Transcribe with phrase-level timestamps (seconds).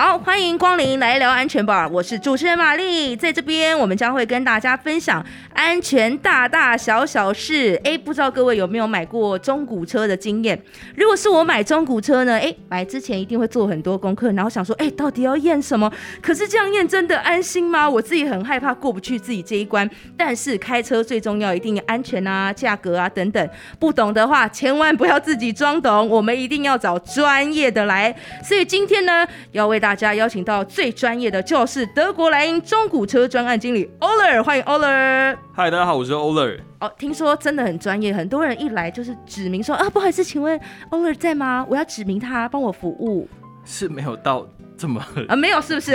[0.00, 5.20] 好，欢迎光临来聊安全吧，我是主持人玛丽，在这边我们将会跟大家分享
[5.52, 7.74] 安全大大小小事。
[7.82, 10.56] 哎，不知道各位有没有买过中古车的经验？
[10.94, 12.38] 如果是我买中古车呢？
[12.38, 15.92] 哎，买之前一定会做很多功课，然后想说，哎，到底要验什么？
[16.22, 17.90] 可是这样验真的安心吗？
[17.90, 19.90] 我自己很害怕过不去自己这一关。
[20.16, 23.50] 但是开车最重要，一定安全啊、价格啊等等。
[23.80, 28.14] 不懂的话，千万不要自己装懂，我们一定要找专业的来。
[28.44, 35.34] 所以今天呢，要为大大家邀请到最专业的，就是德国莱茵中古车专案经理 Oler，欢迎 Oler。
[35.50, 36.60] 嗨，大家好，我是 Oler。
[36.78, 41.64] 哦，听说真的很专业，很多人一来就是指明说啊，不好意思，请问 Oler 在吗？
[41.70, 43.26] 我要指明他帮我服务。
[43.64, 45.94] 是没有到这么啊，没有，是不是？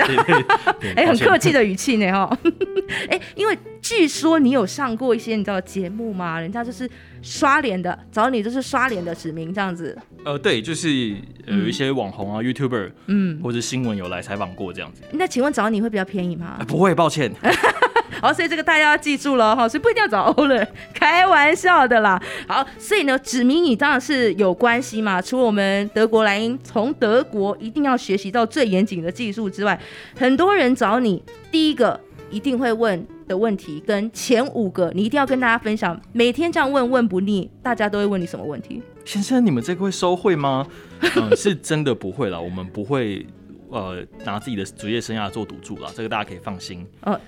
[0.98, 2.38] 哎，很客气的语气呢，哦。
[3.12, 6.40] 哎，因为据说你有上过一些你知道节目吗？
[6.40, 6.90] 人家就是
[7.22, 9.96] 刷脸的，找你就是刷脸的指名这样子。
[10.24, 10.90] 呃，对，就是
[11.46, 15.02] 有一些网红啊、YouTuber，嗯，或者新闻有来采访过这样子。
[15.12, 16.57] 那请问找你会比较便宜吗？
[16.66, 17.30] 不会，抱歉。
[18.22, 22.22] 好，所以这个大家要记住了哈，所以不一定要找欧乐，开玩笑的啦。
[22.48, 25.22] 好，所以呢，指名你当然是有关系嘛。
[25.22, 29.77] 除了我们德国莱茵从德国一定要学习到最严谨的技术之外，
[30.16, 32.00] 很多人找你，第一个
[32.34, 35.99] 一定会问的问题，跟前五个你一定要跟大家分享。
[36.12, 38.81] 每天这样问问不腻，大家都会问你什么问题？
[39.05, 40.65] 先生，你们这个会收会吗？
[41.15, 43.26] 嗯，是真的不会了，我们不会
[43.70, 46.84] 呃拿自己的职业生涯做赌注了，这个大家可以放心。
[47.01, 47.20] 呃，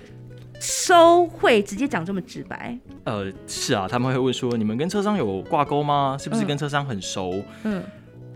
[0.58, 2.76] 收会直接讲这么直白？
[3.04, 6.16] 呃，是啊，他们会问说，你们跟车商有挂钩吗？
[6.18, 7.42] 是不是跟车商很熟？
[7.62, 7.80] 嗯，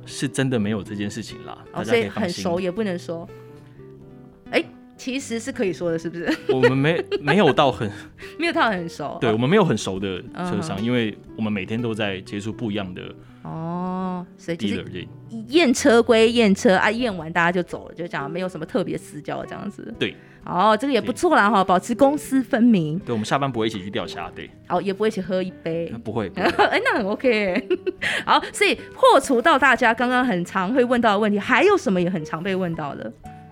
[0.06, 3.28] 是真的没有这件事情啦，大家可以很熟也不能说。
[5.01, 6.31] 哎，其实是可以说的，是不是？
[6.53, 7.91] 我们没没有到很
[8.39, 13.03] 没有到很熟，对我们没有很熟的车商，因为我们每天都在接触不一样的。
[13.43, 14.84] 哦，所以就是
[15.48, 19.94] 验车归验车啊，验完大家就走了，就讲没有什么特别私交这样子。
[19.99, 22.99] 对，哦，这个也不错啦哈，保持公私分明。
[22.99, 24.50] 对，我们下班不会一起去钓虾，对。
[24.69, 26.31] 哦，也不会一起喝一杯，不会。
[26.37, 27.66] 哎，那很 OK。
[28.27, 33.10] 好，所以破除到大家刚刚很常会问到的问题，还有什么也很常被问到的？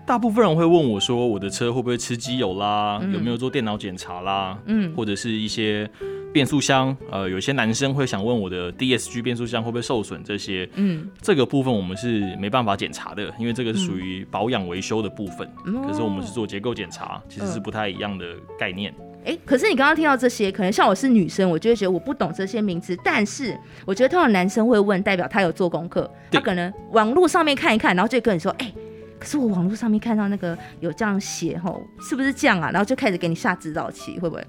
[0.09, 2.99] 大部分人会问我说，我的车会不会吃机油啦？
[3.13, 4.57] 有没有做电脑检查啦？
[4.65, 5.87] 嗯，或者是一些。
[6.31, 10.23] 变速箱，呃，有些男生会想问我的 DSG 变速箱会不会受损？
[10.23, 15.49] 这些，嗯，这个部分我们是没办法检查的，因为这个是属于保养维修的部分。
[15.87, 18.27] 可是我们是做结构检查，其实是不太一样的
[18.59, 18.93] 概念。
[19.25, 22.95] 哎，可是你刚刚听到这些，可能像我是女生，我就会觉得我不懂这些名词。
[23.03, 28.71] 但是我觉得通常男生会问，代表他有做功课，他可能网络上面看一看，然后就跟你说，哎，
[29.19, 32.71] 可是我网络上面看到那个有这样写，吼，是不是这样啊？
[32.71, 34.47] 然后就开始给你下指导棋，会不会？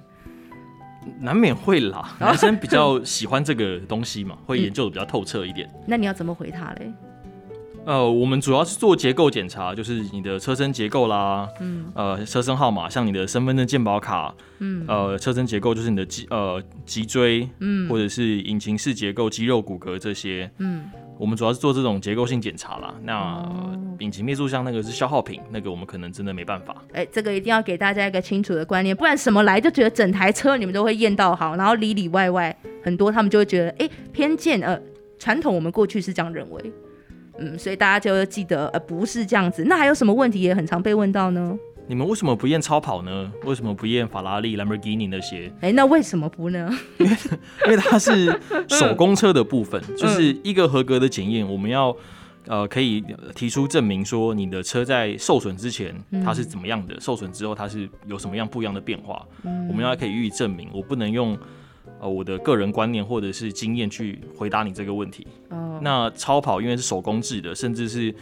[1.19, 5.69] 难免会啦，男生比较喜欢这个东西嘛，会研究的比较透彻一点。
[5.87, 6.93] 那你要怎么回他嘞？
[7.87, 20.85] 呃，我们主要是做结构检查，就是你的车身结构啦，嗯，呃，车身号码，像你的身份证、健保卡，嗯，呃，车身结构就是你的脊呃脊椎，嗯，或者是引擎室结构、肌肉骨骼这些，嗯。
[21.21, 22.95] 我们主要是做这种结构性检查啦。
[23.03, 23.47] 那
[23.99, 26.83] 引擎变速箱那个是消耗品，那个我们可能真的没办法。
[26.95, 34.81] 哎，这个一定要给大家一个清楚的观念，不然什么来就觉得整台车你们都会验到好，然后里里外外很多他们就会觉得哎偏见呃
[35.19, 36.73] 传统我们过去是这样认为，
[37.39, 39.63] 嗯，所以大家就要记得呃不是这样子。
[39.65, 41.55] 那还有什么问题也很常被问到呢？
[41.91, 43.33] 你们为什么不验超跑呢？
[43.43, 45.53] 为什么不验法拉利、兰博基尼那些？
[45.61, 46.71] 哎，那为什么不呢？
[46.99, 47.17] 因为
[47.67, 51.93] 因为它是手工车的部分，就是一个合格的检验，我们要
[52.47, 55.93] 呃可以提出证明说你的车在受损之前
[56.25, 59.27] 它是怎么样的，受损之后它是有什么样不一样的变化，
[59.69, 60.69] 我们要可以予以证明。
[60.73, 61.37] 我不能用
[62.01, 65.27] 呃我的个人观念或者是经验去回答你这个问题。
[65.49, 68.15] 哦那超跑因为是手工制的，甚至是。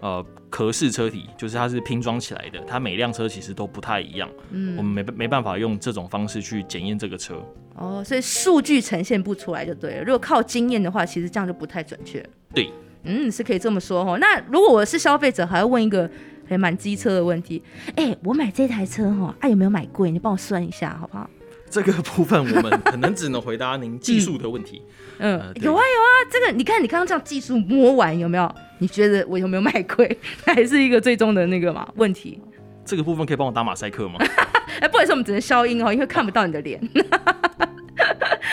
[0.00, 4.28] 呃，壳式车体就是它是拼装起来的，它每辆车其实都不太一样。
[4.50, 7.42] 嗯，我们没没办法用这种方式去检验这个车。
[7.74, 10.04] 哦，所以数据呈现不出来就对了。
[10.04, 12.24] 如果靠经验的话，其实这样就不太准确。
[12.54, 12.70] 对，
[13.04, 14.16] 嗯，是可以这么说哈。
[14.18, 16.10] 那如果我是消费者，还要问一个
[16.48, 17.62] 还蛮机车的问题。
[17.96, 20.10] 哎，我买这台车哈，啊有没有买贵？
[20.10, 21.28] 你帮我算一下好不好？
[21.68, 24.82] 这个部分我们可能只能回答您技术的问题。
[25.18, 28.54] 嗯，有啊有啊，这个你看你刚刚这样技术摸完有没有？
[28.78, 30.18] 你觉得我有没有卖亏？
[30.44, 32.38] 还是一个最终的那个嘛问题？
[32.84, 34.16] 这个部分可以帮我打马赛克吗？
[34.80, 36.80] 哎，不好意思，我们只能消音哦，因为看不到你的脸。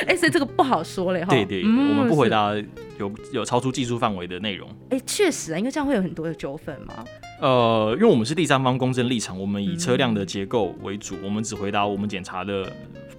[0.07, 1.27] 哎，所以这个不好说嘞哈。
[1.29, 2.53] 对对，我们不回答
[2.97, 4.67] 有有超出技术范围的内容。
[4.89, 7.03] 哎，确实啊，因为这样会有很多的纠纷嘛。
[7.41, 12.71] 呃，因为我们是第三方公正立场，我们以车辆的结构为主，我们只回答我们检查的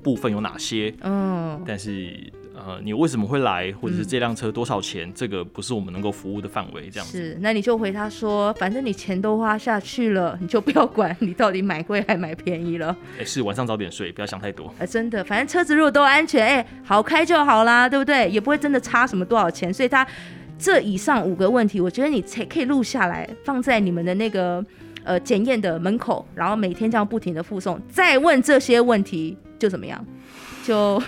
[0.04, 0.94] 部分有哪些。
[1.00, 2.32] 嗯，但是。
[2.56, 7.18] 呃，你为什么会来，或者是这辆车多少钱，这个不是我们能够服务的范围，这样子。
[7.18, 12.96] 是，那你就回他说，反正你钱都花下去了，你就不要管你到底买贵还买便宜了。
[13.18, 14.72] 哎，是晚上早点睡，不要想太多。
[14.78, 18.30] 哎，真的，反正车子如果都安全，哎，好开就好啦，对不对？
[18.30, 19.74] 也不会真的差什么多少钱。
[19.74, 20.06] 所以他
[20.56, 24.64] 这以上五个问题，我觉得你才可以录下来，放在你们的那个
[25.02, 30.04] 呃检验的门口，然后每天这样不停的附送，再问这些问题就怎么样？
[30.62, 31.02] 就。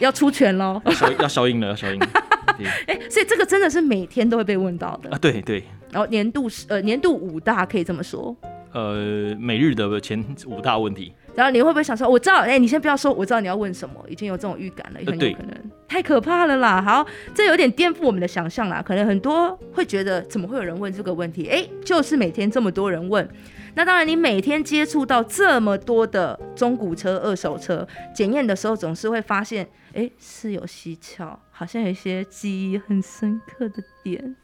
[0.00, 0.82] 要出拳喽！
[1.00, 2.00] 要要消音了，要消音。
[2.88, 5.18] 哎，所以这个真的是每天都会被问到的啊！
[5.18, 5.62] 对对。
[5.92, 8.36] 然后年度是呃年度五大可以这么说。
[8.72, 11.12] 呃，每日的前五大问题。
[11.36, 15.56] 然后你会不会想说，我知道，哎，你先不要说，我知道你要问什么，已经有这种预感了，很有可能。
[15.86, 16.82] 太可怕了啦！
[16.82, 18.82] 好，这有点颠覆我们的想象啦。
[18.84, 21.46] 可能很多会觉得，怎么会有人问这个问题？
[21.46, 23.28] 哎，就是每天这么多人问。
[23.76, 34.36] 那当然，你每天接触到这么多的中古车、二手车检验的时候，总是会发现，哎，是有蹊跷，好像有一些记忆很深刻的点。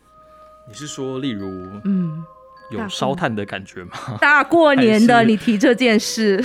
[0.67, 1.47] 你是说，例如，
[1.85, 2.25] 嗯，
[2.73, 3.93] 有烧炭的感觉吗？
[4.21, 6.43] 大过年的，你提这件事，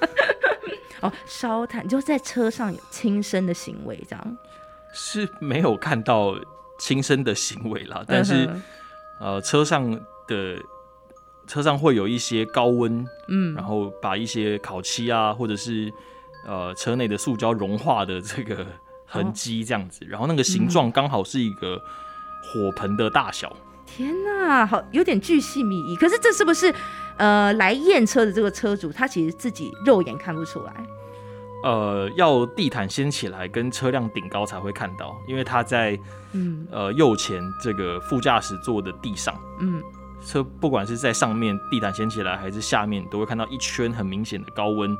[1.00, 4.38] 哦，烧炭就在车上有轻生的行为，这样
[4.92, 6.34] 是没有看到
[6.78, 8.46] 轻生的行为啦，但是，
[9.18, 9.90] 呃，车上
[10.28, 10.58] 的。
[11.46, 15.92] 车上会有一些高温，嗯，然后把一些烤漆啊，或者是
[16.46, 18.66] 呃车内的塑胶融化的这个
[19.06, 21.76] 痕迹这样子，然后那个形状刚好是一个
[22.42, 23.54] 火盆的大小。
[23.86, 25.96] 天哪，好有点巨细靡遗。
[25.96, 26.74] 可是这是不是
[27.18, 30.74] 呃来验车的这个车主他其实自己肉眼看不出来？
[31.62, 35.98] 呃，要地毯掀起来跟车辆顶高才会看到，因为他在
[36.32, 39.82] 嗯呃右前这个副驾驶座的地上，嗯。
[40.24, 44.90] 车不管是在上面地毯掀起来，还是下面，都会看到一圈很明显的高温，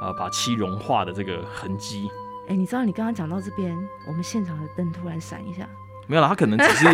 [0.00, 2.10] 啊，把漆融化的这个痕迹。
[2.48, 3.76] 哎，你知道你刚刚讲到这边，
[4.08, 5.68] 我们现场的灯突然闪一下。
[6.08, 6.86] 没有啦，他可能只是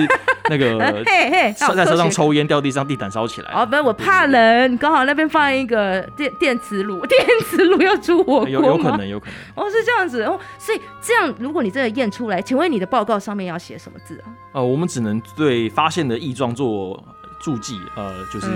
[0.50, 3.50] 那个 在车上抽烟掉地上，地毯烧起来。
[3.52, 9.34] 哦，不是，我怕冷，刚好那边放一个电电磁炉，电磁炉要煮火锅有有可能，有可能。
[9.56, 14.28] 哦，是这样子哦，所以这样，如果你真的验出来，请问你的报告上面要写什么字啊？
[14.52, 17.02] 呃，我们只能对发现的异状做。
[17.38, 18.48] 注记，呃，就是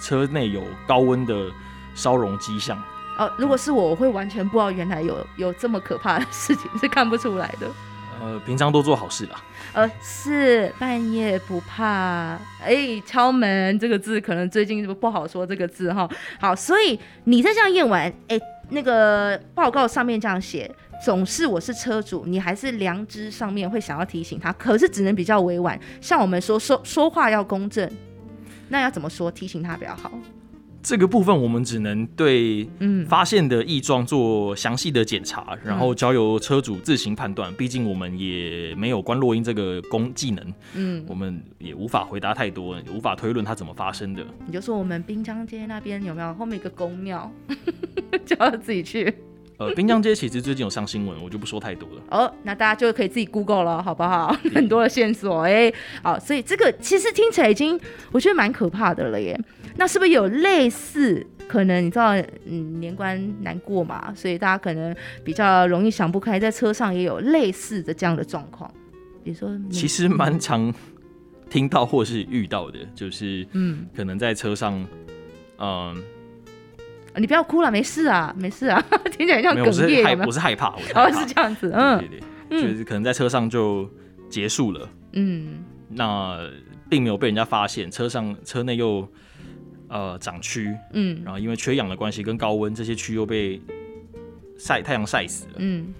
[0.00, 1.50] 车内有高温的
[1.94, 2.82] 烧融迹象。
[3.18, 7.66] 哦，如果是我，我会完全不知道原来有有这么可怕的事情，是看不出来的。
[8.22, 9.42] 呃，平常都做好事啦。
[9.72, 12.38] 呃，是半夜不怕。
[12.62, 16.08] 哎，敲门这个字可能最近不好说这个字哈。
[16.38, 18.38] 好，所以你在这样验完，哎，
[18.70, 20.70] 那个报告上面这样写。
[21.02, 25.78] 总是我是车主，你还是良知上面会想要提醒他，可是只能比较委婉。
[26.02, 27.90] 像我们说说说话要公正。
[28.70, 30.10] 那要怎么说提醒他比较好？
[30.82, 37.52] 这个部分我们只能对嗯发现的异状做详细的检查，然后交由车主自行判断。
[37.52, 44.24] 毕竟我们也没有关落音这个功技能，嗯，我们也无法回答太多，也无法推论它怎么发生的。
[44.46, 47.30] 你就说我们滨江街那边有没有后面一个公庙，
[48.24, 49.14] 叫他自己去。
[49.60, 52.02] 呃，滨江街其实最近有上新闻，我就不说太多了。
[52.10, 54.34] 哦，那大家就可以自己 Google 了，好不好？
[54.54, 55.70] 很多的线索，哎，
[56.02, 57.78] 好，所以这个其实听起来已经
[58.10, 59.38] 我觉得蛮可怕的了耶。
[59.76, 61.84] 那是不是有类似可能？
[61.84, 62.16] 你知道，
[62.46, 68.72] 嗯，年关难过嘛，所以大家可能比较容易想不开，在车上也有类似的这样的状况。
[69.22, 70.72] 比如说，其实蛮常
[71.50, 74.86] 听到或是遇到的，就是嗯，可能在车上，
[75.58, 76.02] 嗯。
[77.16, 83.90] 你不要哭了，没事啊，没事啊， 听起来像哽咽我是害怕，哦，是这样子，嗯，对对，就是可能在车上就
[84.28, 86.38] 结束了，嗯，那
[86.88, 89.06] 并没有被人家发现，车上车内又
[89.88, 93.60] 呃长蛆，嗯，然后因为缺氧的关系跟高温，这些蛆又被
[94.58, 95.92] 晒太阳晒死了，嗯，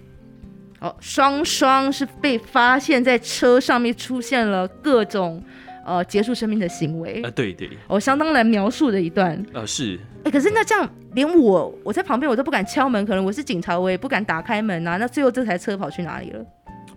[0.79, 5.43] 哦，双双是被发现在车上面出现了各种。
[5.85, 7.21] 呃，结束生命的行为。
[7.23, 9.43] 呃，对对，我相当难描述的一段。
[9.53, 9.99] 呃，是。
[10.23, 14.97] 哎，可是那这样，连我我在旁边我都不敢敲门，可能我是警察，我也不敢打开门啊。
[14.97, 16.45] 那最后这台车跑去哪里了？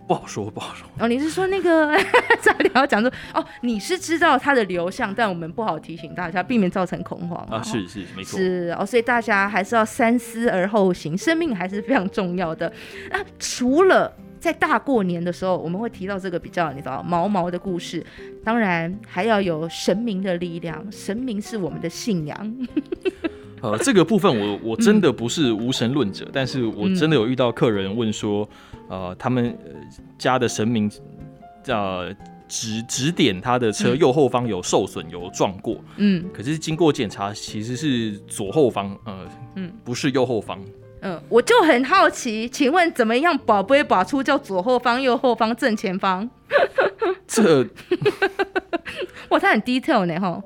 [0.07, 0.87] 不好说，不好说。
[0.99, 1.97] 哦，你是说那个
[2.39, 7.63] 在聊讲说，哦，你是知道它的流向，但我们不好提醒大家，避免造成恐慌啊。
[7.63, 8.37] 是是，没错。
[8.37, 12.71] 是哦，所以大家还是要三思而后行，生命还是非常重要的。
[13.09, 14.13] 那除了。
[14.45, 18.05] 在大过年的时候，我们会提到这个比较你知道毛毛的故事，
[18.43, 22.67] 当然还要有神明的力量，神明是我们的信仰。
[23.63, 28.47] 呃，这个部分我我真的不是无神论者，但是我真的有遇到客人问说，
[28.87, 29.57] 呃，他们
[30.15, 30.91] 家的神明
[31.65, 32.13] 呃
[32.47, 40.63] 指指点他的车右后方有受损有撞过，嗯，可是经过检查其实是左后方，呃，嗯，不是右后方。
[41.05, 46.27] 嗯，我就很好奇，请问怎么样保不会保出叫左后方、右后方、正前方？
[47.27, 47.63] 这
[49.29, 50.41] 哇，他很 detail 呢，哈。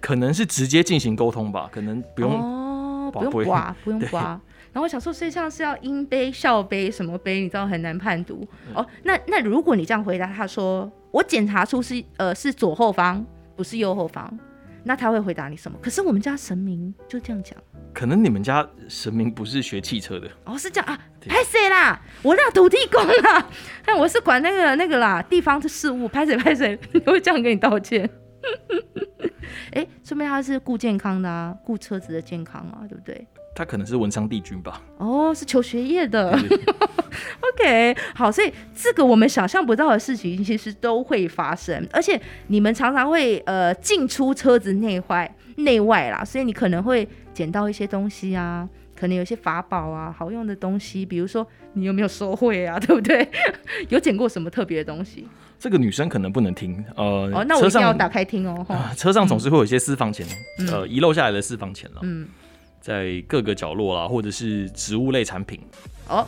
[0.00, 4.22] 可能是直接进行沟通吧，可能不用哦， 不用刮，不用刮。
[4.72, 8.46] 然后我想说，实际上是要音杯、笑杯什么杯，你知道很难判读。
[8.68, 13.24] 嗯哦，那那如果你这样回答，他说我检查出是呃是左后方，
[13.56, 14.38] 不是右后方，
[14.84, 15.78] 那他会回答你什么？
[15.82, 17.56] 可是我们家神明就这样讲。
[17.92, 22.00] 可能你们家神明不是学汽车的，哦，是这样啊，拍谁啦？
[22.22, 23.46] 我那土地公啦，
[23.84, 28.08] 但 我是管那个那个啦，地方的事务，拍谁拍谁， 我会这样跟你道歉。
[29.72, 33.26] 哎，说明他是顾健康的啊，顾车子的健康啊，对不对？
[33.54, 34.80] 他可能是文昌帝君吧。
[34.98, 36.30] 哦，是求学业的。
[37.40, 53.28] OK，好，所以这个我们想象不到的事情，其实都会发生，而且你们常常会呃进出车子内外内外啦，所以你可能会捡到一些东西啊，可能有些法宝啊，好用的东西，比如说你有没有收贿啊， 对不对？
[53.88, 55.26] 有捡过什么特别的东西？
[55.58, 60.26] 这个女生可能不能听，呃，哦，那我一定要打开听哦， 车上总是会有一些私房钱，
[60.58, 62.26] 嗯呃，遗漏下来的私房钱了，嗯，
[62.80, 65.60] 在各个角落啦，或者是植物类产品，
[66.08, 66.26] 哦，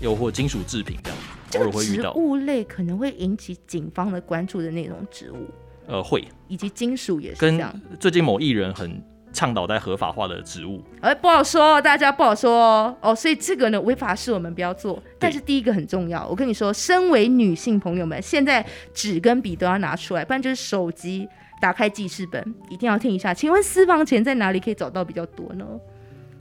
[0.00, 1.10] 又或金属制品这
[1.58, 5.50] 样，偶尔会遇到，物类可能会引起警方的关注的那种植物，
[5.86, 7.78] 呃，会以及金属也是这跟样。
[8.00, 9.02] 最近某艺人很
[9.32, 12.96] 倡导在合法化的植物，哎，不好说，大家不好说哦。
[13.00, 15.02] 哦，所以这个呢，违法事我们不要做。
[15.18, 21.26] 但是第一个很重要，我跟你说，身为女性朋友们，现在纸跟笔都要拿出来，不然就是手机
[21.60, 23.32] 打开记事本，一定要听一下。
[23.32, 25.64] 请问私房钱在哪里可以找到比较多呢？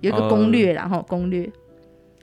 [0.02, 1.50] 有一个攻略啦，哈、攻略。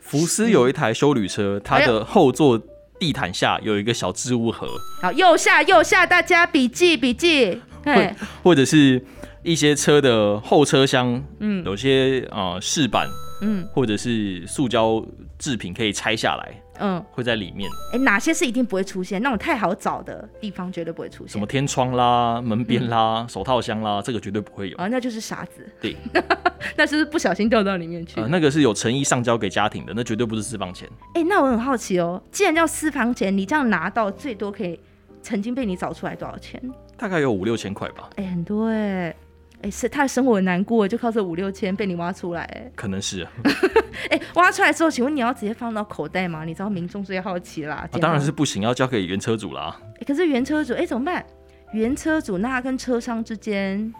[0.00, 2.60] 福斯有一台修旅车，它哎的后座
[2.98, 4.66] 地毯下有一个小置物盒，
[5.00, 7.60] 好，右下右下，大家笔记笔记。
[7.84, 9.02] 嘿，或者是
[9.42, 13.08] 一些车的后车厢，嗯有些呃饰板
[13.40, 15.04] 嗯或者是塑胶
[15.38, 19.22] 制品可以拆下来，嗯，会在里面，哎，哪些是一定不会出现？
[19.22, 21.28] 那种太好找的地方绝对不会出现。
[21.28, 24.76] 什么天窗啦、门边啦、嗯手套箱啦，这个绝对不会有。
[24.76, 25.64] 啊，那就是傻子。
[25.80, 25.96] 对，
[26.76, 28.20] 那是不是不小心掉到里面去？
[28.20, 30.88] 呃，那个是有诚意上交给家庭的，那绝对不是私房钱。
[31.14, 34.78] 哎、那我很好奇哦，既然叫私房钱，你这样拿到最多可以
[35.22, 36.60] 曾经被你找出来多少钱？
[36.96, 39.14] 大概有五六千块吧，哎、很多哎、
[39.62, 43.30] 哎、是他的生活很难过，就靠这五六千被你挖出来、哎可能是啊、
[44.10, 46.44] 哎、挖出来之后，请问你要直接放到口袋吗？
[46.44, 47.88] 你知道民众最好奇啦。
[47.92, 49.76] 啊当然是不行，要交给原车主啦。
[50.00, 51.24] 哎可是原车主，哎、怎么办？
[51.72, 53.92] 原车主那跟车商之间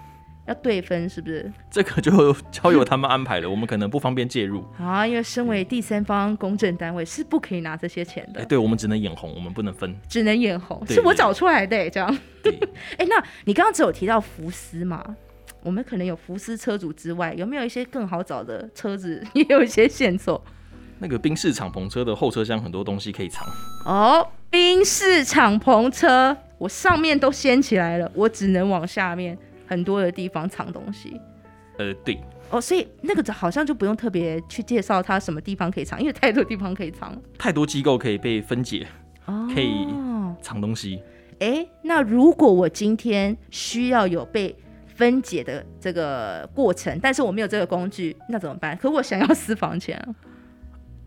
[0.46, 1.52] 要对分是不是？
[1.70, 4.64] 这个就交由他们安排了，我们可能不方便介入。
[4.78, 9.94] 啊，因为身为第三方公证单位是不可以拿这些钱的哎、，对我们只能眼红，我们不能分。
[10.08, 12.18] 只能眼红，是我找出来的、哎这样。
[12.42, 12.58] 对，
[12.96, 15.04] 哎、那你刚刚只有提到福斯嘛？
[15.62, 20.42] 我们可能有福斯车主之外，有没有一些更好找的车子 也有一些线索？
[21.00, 23.46] 那个宾士敞篷车的后车厢很多东西可以藏。
[23.84, 31.20] 哦，宾士敞篷车，我上面都掀起来了，我只能往下面很多的地方藏东西。
[31.78, 32.18] 呃，对，
[32.50, 37.16] 哦，所以那个好像就不用特别去介绍它什么地方可以藏，因为太多地方可以藏。
[37.38, 38.84] 太多机构可以被分解
[39.26, 39.86] 哦，可以
[40.42, 41.00] 藏东西。
[41.38, 44.52] 哎，那如果我今天需要有被
[44.98, 48.76] 分解的这个过程，但是我没有这个工具，那怎么办？
[48.76, 50.06] 可我想要私房钱啊，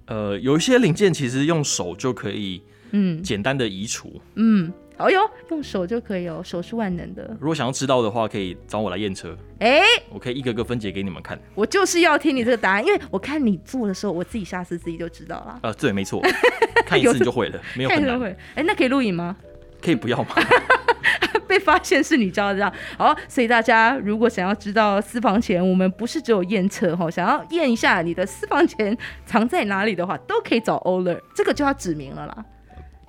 [0.07, 4.21] 呃，有一些零件其实用手就可以嗯简单的移除。
[4.35, 7.35] 嗯，哦哟，用手就可以哦，手是万能的。
[7.37, 11.37] 如果想要知道的话，可以找我来验车，哎，我可以一个个分解给你们看。
[11.53, 15.59] 我就是要听你这个答案，因为我看你做的时候，我自己下次自己就知道了。
[15.63, 16.21] 呃，对，没错，
[16.87, 18.21] 看一次你就会了， 没有很难。
[18.55, 19.35] 哎，那可以录影吗？
[19.81, 20.29] 可以不要吗？
[21.51, 23.13] 被发现是你教的，这样好。
[23.27, 32.45] 所以大家如果想要知道私房钱，我们不是只有验车哈，想要验一下你的私房钱藏在哪里的话，都可以找 Oler，这个就要指明了啦。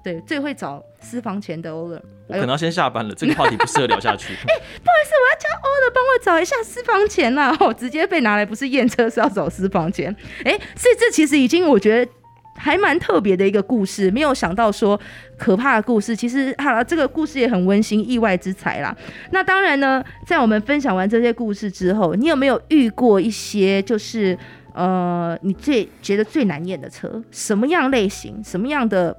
[0.03, 4.35] 对，最会找私房钱的 Oler，我可能要先下班了，这个话题不适合聊下去。
[4.49, 7.57] 哎，不好意思，我要叫欧勒帮我找一下私房钱啦！
[7.61, 10.13] 哦，直接被拿来不是验车，是要找私房钱。
[10.45, 12.13] 哎，所以这其实已经我觉得
[12.57, 14.99] 还蛮特别的一个故事，没有想到说
[15.37, 18.97] 可怕的故事，其实好了，这个故事也很温馨，意外之财啦。
[19.31, 24.39] 那当然呢，在我们分享完这些故事之后，你有没有遇过一些就是
[24.75, 27.23] 呃，你最觉得最难验的车？
[27.31, 29.17] 什么样类型、什么样的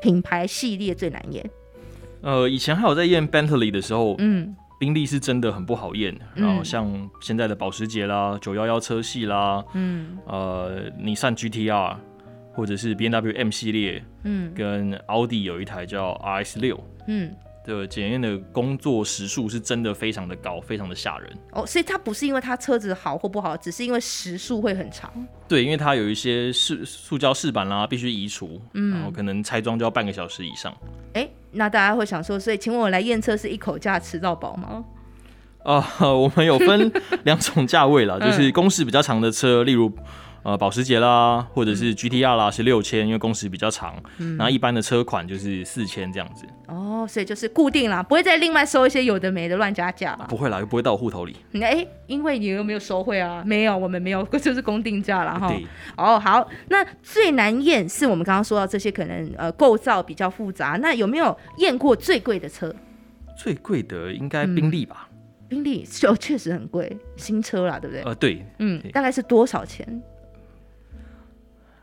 [0.00, 1.48] 品牌系列最难验？
[2.20, 6.14] 呃，以前还有在验 Bentley 的时候，嗯宾利是真的很不好验。
[6.34, 11.96] 嗯然后像现在的保时捷啦、九幺幺车系啦，嗯呃，你上 GTR，
[12.54, 17.34] 或者是 B N W M 系列，嗯跟奥迪有一台叫 RS 六，嗯
[17.66, 21.30] 的检验的工作时数是真的非常的高，非常的吓人。
[21.52, 25.10] 哦，所以它不是因为它车子好或不好，只是因为时数会很长。
[25.48, 30.76] 对，因为它有一些饰塑胶饰板啦，必须移除，嗯然后可能拆装就要半个小时以上。
[31.14, 34.84] 哎，那大家会想说，所以请问我来验车是一口价吃到饱吗？
[35.64, 36.92] 啊，我们有分
[37.24, 39.90] 两种价位啦， 就是工时比较长的车，例如。
[40.44, 43.96] 呃，保时捷啦，或者是 GTR 啦，是六千，因为工时比较长。
[44.18, 46.44] 嗯，然后一般的车款就是四千这样子。
[46.68, 50.26] 哦，所以就是固定啦，不会再另外收一些有的没的乱加价吧？
[50.28, 51.34] 不会啦，又不会到我户头里。
[51.62, 53.42] 哎，因为你又没有收贿啊？
[53.46, 55.48] 没有，我们没有， 就是公定价了哈。
[55.48, 55.66] 对。
[55.96, 60.78] 哦，好，那最难验是我们刚刚说到这些，可能呃构造比较复杂。
[60.82, 62.74] 那有没有验过最贵的车？
[63.38, 65.08] 最贵的应该宾利吧？
[65.48, 68.02] 宾利就确实很贵，新车啦，对不对？
[68.02, 68.44] 呃，对。
[68.58, 70.02] 嗯，大概是多少钱？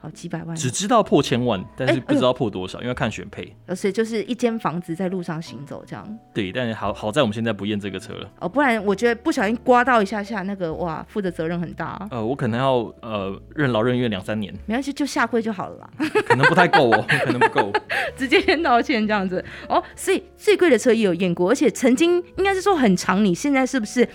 [0.02, 3.56] 好几百万，只知道破千万，但是不知道破多少，因为看选配。
[3.68, 6.20] 而且就是一间房子在路上行走这样。
[6.34, 8.28] 对，但是好好在我们现在不验这个车了。
[8.40, 12.08] 哦，不然我觉得不小心刮到一下下，那个哇，负的责任很大。
[12.10, 14.52] 呃，我可能要呃任劳任怨两三年。
[14.66, 15.90] 没关系，就下跪就好了啦。
[16.26, 17.72] 可能不太够哦，可能不够。
[18.18, 19.46] 直接先道歉这样子。
[19.70, 23.24] 哦，所以最贵的车也有验过，而且曾经应该是说很长。
[23.24, 24.08] 你现在是不是？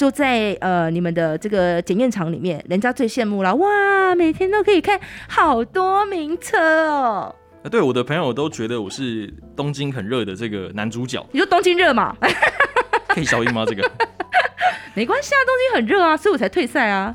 [0.00, 4.14] 就在呃你们的这个检验场里面，人家最羡慕了哇！
[4.14, 7.36] 每天都可以看好多名车哦。
[7.62, 11.22] 啊，对，我的朋友都觉得我是东京很热的这个男主角。
[11.32, 12.16] 你说东京热嘛？
[13.08, 13.66] 可以消音吗？
[13.68, 13.82] 这个
[14.96, 17.14] 没关系啊，东京很热啊，所以我才退赛啊。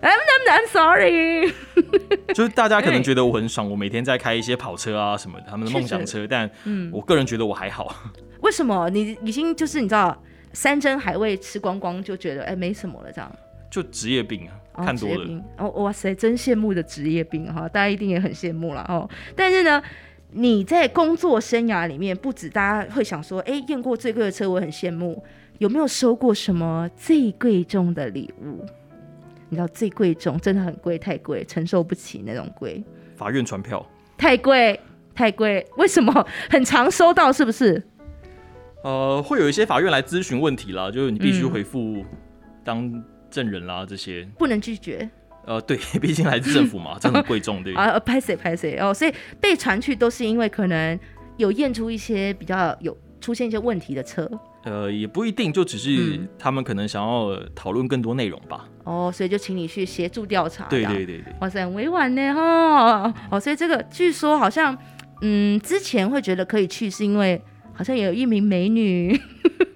[0.00, 0.16] I'm
[0.48, 1.52] I'm sorry。
[2.32, 7.94] 就是大家可能觉得我很爽，我每天在开一些跑车啊什么的，他们的梦想车，但嗯，我个人觉得我还好。
[8.40, 8.88] 为什么？
[8.88, 10.16] 你已经就是你知道。
[10.52, 13.30] 山珍海味吃光光就觉得哎没什么了，这样
[13.70, 19.08] 就职业病啊，看多了哦哇塞，真羡慕的职业病哈，大家一定也很羡慕了哦。
[19.34, 19.82] 但是呢，
[20.30, 25.22] 你在工作生涯里面，不止大家会想说，哎，验过最贵的车我很羡慕，
[25.58, 28.64] 有没有收过什么最贵重的礼物？
[29.48, 32.82] 你知道最贵重真的很贵，太贵，承受不起那种贵。
[33.16, 34.78] 法院传票太贵
[35.14, 37.30] 太贵，为什么很常收到？
[37.30, 37.82] 是不是？
[38.82, 42.04] 呃，会有一些法院来咨询问题啦，就是你必须回复
[42.64, 45.08] 当证人啦，这些不能拒绝。
[45.46, 47.74] 呃，对， 毕竟来自政府嘛， 这很贵重，对。
[47.74, 50.98] 啊，拍谁拍谁哦，所以被传去都是因为可能
[51.36, 54.28] 有验出一些比较有出现一些问题的车。
[54.64, 58.68] 呃，也不一定，就只是他们可能想要讨论更多内容吧。
[58.84, 60.66] 哦，所以就请你去协助调查。
[60.66, 61.24] 对对对对。
[61.40, 63.14] 哇塞，很委婉呢哈。
[63.30, 64.76] 哦，所以这个据说好像，
[65.22, 67.40] 嗯，之前会觉得可以去，是因为。
[67.74, 69.18] 好像也有一名美女，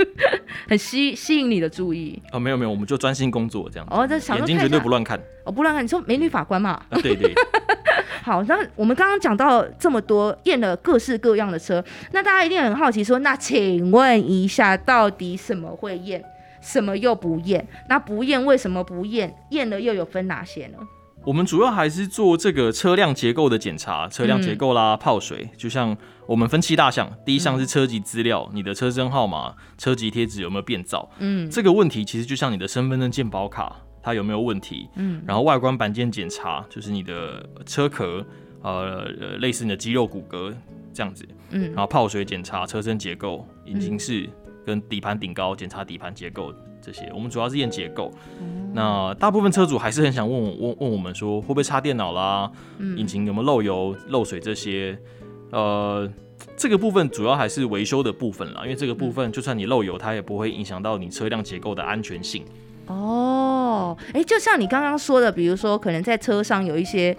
[0.69, 3.87] 很吸吸引你的注意哦，没有没有，我们就专心工作这样。
[3.91, 5.19] 哦，这眼睛绝对不乱看。
[5.45, 5.85] 哦，不乱看。
[5.85, 6.83] 你说美女法官嘛？
[7.03, 7.33] 对对。
[8.23, 16.25] 好，那我们刚刚讲到这么多验了各式各样的车，那大家一定很好奇，说那请问一下，到底什么会验，
[16.61, 17.65] 什么又不验？
[17.89, 19.33] 那不验为什么不验？
[19.51, 20.79] 验了又有分哪些呢？
[21.27, 31.11] 我们主要还是做这个车辆结构的检查，车辆结构啦，泡水，就像我们分七大项，第一项是车籍资料，你的车身号码、车籍贴纸有没有变造？
[31.19, 34.89] 嗯，这个问题其实就像你的身份证、健保卡，它有没有问题？
[34.95, 38.25] 嗯，然后外观板件检查，就是你的车壳，
[38.63, 39.07] 呃，
[39.41, 40.55] 类似你的肌肉骨骼
[40.95, 41.27] 这样子。
[41.51, 44.31] 嗯，然后泡水检查车身结构，引擎室
[44.65, 46.55] 跟底盘顶高检查底盘结构。
[46.87, 48.13] 这些我们主要是验结构，
[48.73, 52.49] 那大部分车主还是很想问我问问我们说会不会插电脑啦，
[52.97, 54.97] 引擎有没有漏油漏水这些，
[55.51, 56.09] 呃，
[56.57, 62.45] 这个部分主要还是维修的部分啦，因为这个部分就算你漏油，它也不会影响到你车辆结构的安全性。
[62.87, 67.17] 哦，哎，就像你刚刚说的，比如说可能在车上有一些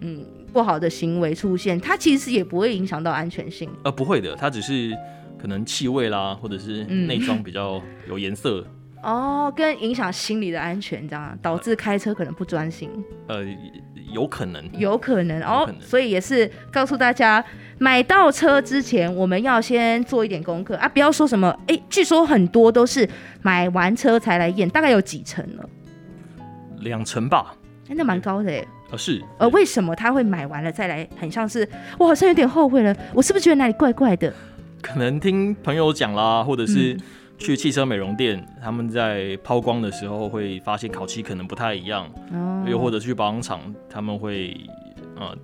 [0.00, 3.68] 嗯不好的行为出现，它其实也不会影响到安全性。
[3.82, 4.96] 呃，不会的，它只是
[5.36, 8.64] 可能气味啦，或者是内装比较有颜色。
[9.02, 12.90] 哦，跟影响心理的安全，这样导致开车可能不专心。
[13.28, 13.44] 呃，
[14.12, 17.44] 有可能，有可能哦，所以也是告诉大家，
[17.78, 23.08] 买到车之前，我们要先做一点功课啊，不要说什么，哎，据说很多都是
[23.42, 25.62] 买完车才来验，大概有几成呢？
[26.80, 27.54] 两成吧，
[27.88, 28.66] 那蛮高的哎。
[28.90, 31.08] 呃，是，呃，为什么他会买完了再来？
[31.20, 34.32] 很像是我好像有点后悔了，我是不是觉得哪里怪怪的？
[34.80, 36.98] 可能听朋友讲啦，或者是。
[37.38, 42.10] 去汽车美容店，他们在抛光的时候会发现烤漆可能不太一样，
[42.66, 44.56] 又或者去保养厂，他们会
[45.16, 45.34] 呃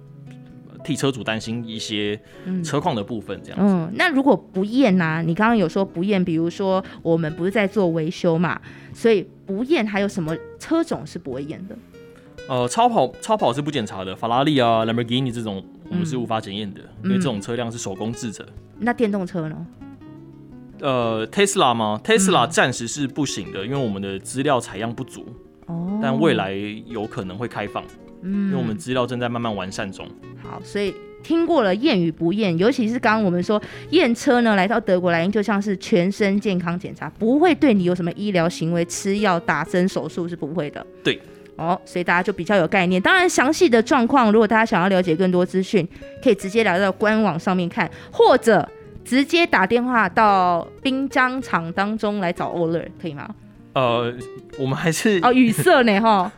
[0.85, 2.21] 替车主担心一些
[2.65, 3.65] 车况的部分这样子。
[3.65, 5.23] 嗯，那如果不验呢？
[5.25, 8.61] 你刚刚有说不验，比如说我们不是在做维修嘛，
[8.93, 11.77] 所以不验还有什么车种是不会验的？
[12.49, 18.47] 呃，超跑超跑是不检查的，法拉利啊、兰博基尼这种我们是无法检验的，因为这种车辆是手工制的。
[18.81, 19.67] 那电动车呢？
[20.85, 25.25] 呃，Tesla 吗？Tesla 暂时是不行的，因为我们的资料采样不足。
[25.64, 26.53] 哦，但未来
[26.87, 27.83] 有可能会开放，
[28.23, 30.07] 嗯因为我们资料正在慢慢完善中。
[30.42, 33.59] 好，所以听过了验与不验，尤其是刚刚我们说
[33.92, 40.87] 验车呢，来到德国来因就像是全身健康检查，不会对你有什么医疗行为、吃药、打针、手术是不会的。
[41.03, 41.18] 对。
[41.57, 43.01] 哦，所以大家就比较有概念。
[43.01, 45.88] 当然，详细的状况，如果大家想要了解更多资讯，
[46.23, 48.68] 可以直接来到官网上面看，或者
[49.05, 53.29] 直接打电话到滨江厂当中来找欧乐，可以吗？
[53.75, 54.14] 呃，
[54.57, 56.31] 我们还是、哦，语塞呢哈，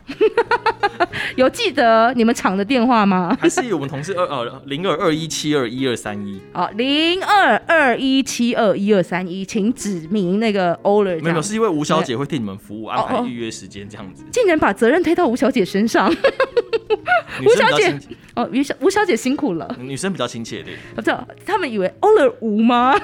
[1.37, 3.37] 有记得你们厂的电话吗？
[3.39, 11.15] 还是我们同事二呃零二二一七二一二三一，哦，零二二一七二一二三一，请指明那个欧乐。
[11.21, 14.23] 没有，是因为吴小姐会替你们服务，安排预约时间这样子。
[14.31, 16.11] 竟然把责任推到吴小姐身上。
[17.45, 17.95] 吴小姐
[18.37, 19.75] 哦，吴小吴小姐辛苦了。
[19.79, 22.95] 女生比较亲切的，不知道他们以为欧了吴吗？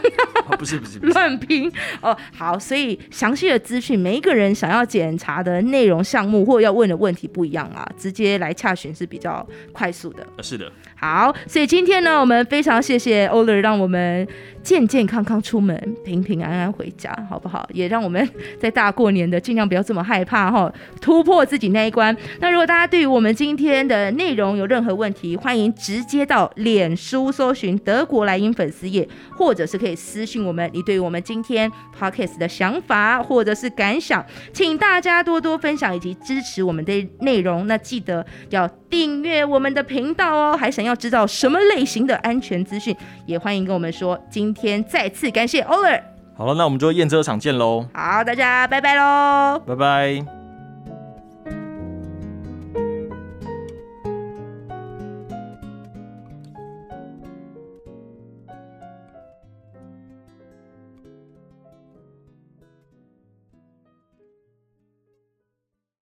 [0.48, 2.16] 哦不是不是 乱拼哦。
[2.32, 10.24] 好，所以详细的资讯，每一个人想要检查的内容项目或要问的问题不一样啊，直接来洽询是比较快速的。
[10.38, 14.28] 呃是的，好，所以今天呢，我们非常谢谢欧乐，让我们
[14.64, 17.68] 健健康康出门，平平安安回家，好不好？
[17.74, 22.16] 也让我们在大过年的尽量不要这么害怕哈，突破自己那一关。
[22.40, 37.68] 那如果大家对于我们今天的内容有任何问题，欢迎直接到脸书搜寻德国莱茵粉丝页，或者是可以私信我们你对于我们今天 podcast 的想法或者是感想，请大家多多分享以及支持我们的内容。
[37.68, 40.58] 那记得要订阅我们的频道哦。
[40.58, 42.96] 还想要知道什么类型的安全资讯，
[43.26, 44.18] 也欢迎跟我们说。
[44.30, 46.02] 今今天再次感谢 Oler，
[46.38, 49.60] 好了，那我们就验车场见喽，好，大家拜拜喽。
[49.66, 50.43] 拜拜。